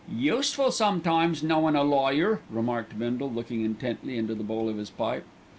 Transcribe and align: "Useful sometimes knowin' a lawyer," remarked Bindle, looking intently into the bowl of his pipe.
"Useful 0.11 0.71
sometimes 0.71 1.43
knowin' 1.43 1.75
a 1.75 1.83
lawyer," 1.83 2.39
remarked 2.49 2.97
Bindle, 2.97 3.29
looking 3.31 3.63
intently 3.63 4.17
into 4.17 4.33
the 4.33 4.41
bowl 4.43 4.67
of 4.67 4.77
his 4.77 4.89
pipe. 4.89 5.25